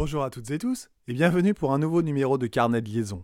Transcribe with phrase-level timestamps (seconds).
[0.00, 3.22] Bonjour à toutes et tous et bienvenue pour un nouveau numéro de Carnet de liaison.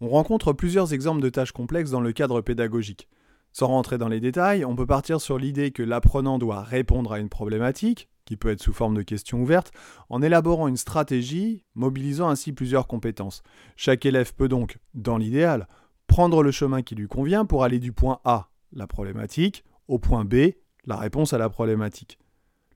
[0.00, 3.08] On rencontre plusieurs exemples de tâches complexes dans le cadre pédagogique.
[3.52, 7.20] Sans rentrer dans les détails, on peut partir sur l'idée que l'apprenant doit répondre à
[7.20, 9.70] une problématique, qui peut être sous forme de questions ouvertes,
[10.08, 13.44] en élaborant une stratégie, mobilisant ainsi plusieurs compétences.
[13.76, 15.68] Chaque élève peut donc, dans l'idéal,
[16.08, 20.24] prendre le chemin qui lui convient pour aller du point A, la problématique, au point
[20.24, 20.54] B,
[20.84, 22.18] la réponse à la problématique.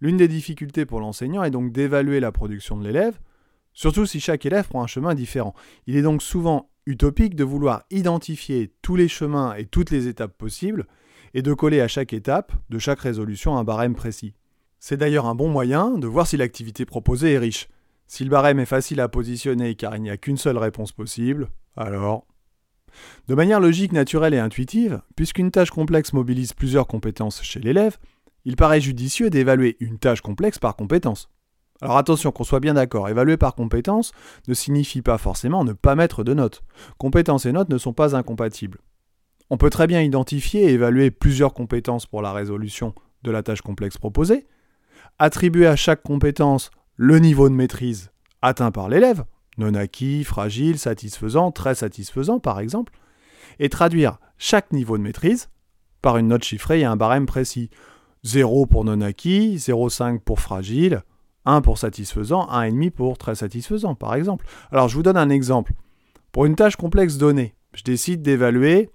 [0.01, 3.19] L'une des difficultés pour l'enseignant est donc d'évaluer la production de l'élève,
[3.73, 5.55] surtout si chaque élève prend un chemin différent.
[5.87, 10.37] Il est donc souvent utopique de vouloir identifier tous les chemins et toutes les étapes
[10.37, 10.87] possibles,
[11.35, 14.35] et de coller à chaque étape de chaque résolution un barème précis.
[14.79, 17.69] C'est d'ailleurs un bon moyen de voir si l'activité proposée est riche.
[18.07, 21.49] Si le barème est facile à positionner car il n'y a qu'une seule réponse possible,
[21.77, 22.27] alors...
[23.27, 27.97] De manière logique, naturelle et intuitive, puisqu'une tâche complexe mobilise plusieurs compétences chez l'élève,
[28.45, 31.31] il paraît judicieux d'évaluer une tâche complexe par compétence.
[31.83, 34.13] Alors attention, qu'on soit bien d'accord, évaluer par compétence
[34.47, 36.63] ne signifie pas forcément ne pas mettre de notes.
[36.97, 38.79] Compétences et notes ne sont pas incompatibles.
[39.51, 42.95] On peut très bien identifier et évaluer plusieurs compétences pour la résolution
[43.25, 44.47] de la tâche complexe proposée,
[45.19, 49.25] attribuer à chaque compétence le niveau de maîtrise atteint par l'élève,
[49.59, 52.93] non acquis, fragile, satisfaisant, très satisfaisant par exemple,
[53.59, 55.51] et traduire chaque niveau de maîtrise
[56.01, 57.71] par une note chiffrée et un barème précis.
[58.23, 61.03] 0 pour non acquis, 0,5 pour fragile,
[61.45, 64.47] 1 pour satisfaisant, 1,5 pour très satisfaisant par exemple.
[64.71, 65.73] Alors je vous donne un exemple.
[66.31, 68.91] Pour une tâche complexe donnée, je décide d'évaluer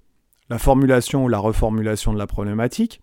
[0.50, 3.02] la formulation ou la reformulation de la problématique,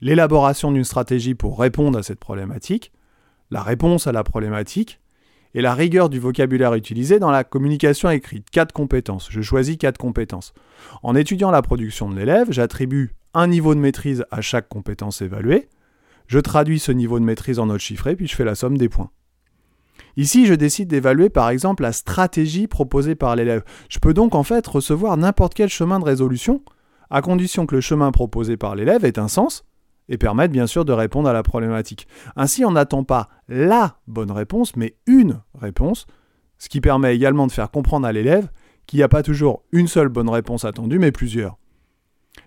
[0.00, 2.92] l'élaboration d'une stratégie pour répondre à cette problématique,
[3.50, 5.00] la réponse à la problématique,
[5.54, 8.50] et la rigueur du vocabulaire utilisé dans la communication écrite.
[8.50, 9.28] Quatre compétences.
[9.30, 10.52] Je choisis quatre compétences.
[11.02, 15.68] En étudiant la production de l'élève, j'attribue un niveau de maîtrise à chaque compétence évaluée.
[16.26, 18.88] Je traduis ce niveau de maîtrise en notes chiffrées, puis je fais la somme des
[18.88, 19.10] points.
[20.16, 23.64] Ici, je décide d'évaluer par exemple la stratégie proposée par l'élève.
[23.88, 26.62] Je peux donc en fait recevoir n'importe quel chemin de résolution,
[27.10, 29.64] à condition que le chemin proposé par l'élève ait un sens
[30.08, 32.06] et permettre bien sûr de répondre à la problématique.
[32.36, 36.06] Ainsi, on n'attend pas la bonne réponse, mais une réponse,
[36.58, 38.48] ce qui permet également de faire comprendre à l'élève
[38.86, 41.56] qu'il n'y a pas toujours une seule bonne réponse attendue, mais plusieurs.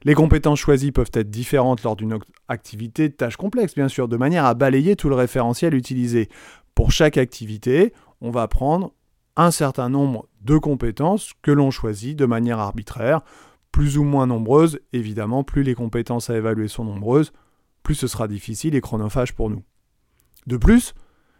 [0.03, 4.17] Les compétences choisies peuvent être différentes lors d'une activité de tâche complexe, bien sûr, de
[4.17, 6.29] manière à balayer tout le référentiel utilisé.
[6.75, 8.93] Pour chaque activité, on va prendre
[9.35, 13.21] un certain nombre de compétences que l'on choisit de manière arbitraire,
[13.71, 17.33] plus ou moins nombreuses, évidemment, plus les compétences à évaluer sont nombreuses,
[17.83, 19.63] plus ce sera difficile et chronophage pour nous.
[20.47, 20.93] De plus,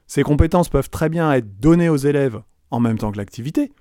[0.06, 3.72] ces compétences peuvent très bien être données aux élèves en même temps que l'activité,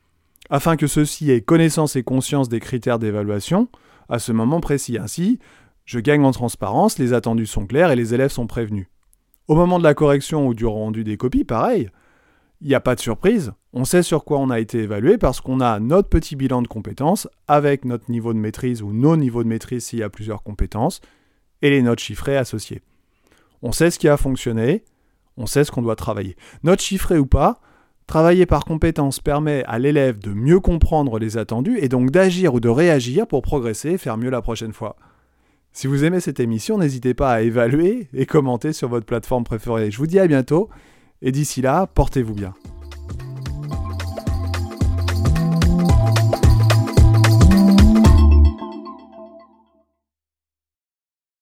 [0.48, 3.68] afin que ceux-ci aient connaissance et conscience des critères d'évaluation
[4.08, 4.98] à ce moment précis.
[4.98, 5.38] Ainsi,
[5.84, 8.86] je gagne en transparence, les attendus sont clairs et les élèves sont prévenus.
[9.48, 11.90] Au moment de la correction ou du rendu des copies, pareil,
[12.60, 15.40] il n'y a pas de surprise, on sait sur quoi on a été évalué parce
[15.40, 19.44] qu'on a notre petit bilan de compétences avec notre niveau de maîtrise ou nos niveaux
[19.44, 21.00] de maîtrise s'il y a plusieurs compétences,
[21.62, 22.82] et les notes chiffrées associées.
[23.62, 24.84] On sait ce qui a fonctionné,
[25.36, 26.36] on sait ce qu'on doit travailler.
[26.62, 27.60] Notes chiffrées ou pas,
[28.06, 32.60] travailler par compétence permet à l'élève de mieux comprendre les attendus et donc d'agir ou
[32.60, 34.96] de réagir pour progresser et faire mieux la prochaine fois.
[35.72, 39.90] Si vous aimez cette émission, n'hésitez pas à évaluer et commenter sur votre plateforme préférée.
[39.90, 40.70] Je vous dis à bientôt
[41.20, 42.54] et d'ici là, portez-vous bien.